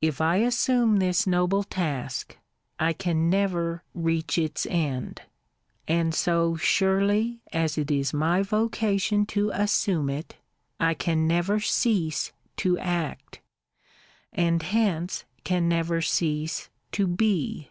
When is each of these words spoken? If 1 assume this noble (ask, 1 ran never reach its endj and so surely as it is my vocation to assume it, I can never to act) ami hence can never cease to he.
If 0.00 0.18
1 0.18 0.42
assume 0.42 0.96
this 0.98 1.24
noble 1.24 1.64
(ask, 1.76 2.36
1 2.80 2.94
ran 3.06 3.30
never 3.30 3.84
reach 3.94 4.36
its 4.36 4.66
endj 4.66 5.18
and 5.86 6.12
so 6.12 6.56
surely 6.56 7.42
as 7.52 7.78
it 7.78 7.88
is 7.88 8.12
my 8.12 8.42
vocation 8.42 9.24
to 9.26 9.50
assume 9.50 10.10
it, 10.10 10.34
I 10.80 10.94
can 10.94 11.28
never 11.28 11.60
to 11.60 12.78
act) 12.80 13.40
ami 14.36 14.58
hence 14.64 15.24
can 15.44 15.68
never 15.68 16.00
cease 16.02 16.68
to 16.90 17.14
he. 17.20 17.70